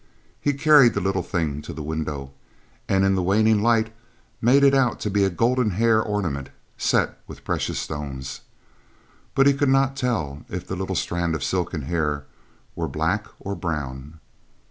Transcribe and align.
He 0.41 0.53
carried 0.53 0.95
the 0.95 0.99
little 0.99 1.21
thing 1.21 1.61
to 1.61 1.73
the 1.73 1.83
window, 1.83 2.31
and 2.89 3.05
in 3.05 3.13
the 3.13 3.21
waning 3.21 3.61
light 3.61 3.93
made 4.41 4.63
it 4.63 4.73
out 4.73 4.99
to 5.01 5.11
be 5.11 5.23
a 5.25 5.29
golden 5.29 5.69
hair 5.77 6.01
ornament 6.01 6.49
set 6.75 7.19
with 7.27 7.43
precious 7.43 7.77
stones, 7.77 8.41
but 9.35 9.45
he 9.45 9.53
could 9.53 9.69
not 9.69 9.95
tell 9.95 10.43
if 10.49 10.65
the 10.65 10.75
little 10.75 10.95
strand 10.95 11.35
of 11.35 11.43
silken 11.43 11.83
hair 11.83 12.25
were 12.75 12.87
black 12.87 13.27
or 13.39 13.53
brown. 13.53 14.19